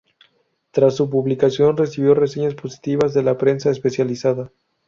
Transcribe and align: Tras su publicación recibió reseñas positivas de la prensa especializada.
Tras 0.71 0.95
su 0.95 1.11
publicación 1.11 1.77
recibió 1.77 2.15
reseñas 2.15 2.55
positivas 2.55 3.13
de 3.13 3.21
la 3.21 3.37
prensa 3.37 3.69
especializada. 3.69 4.51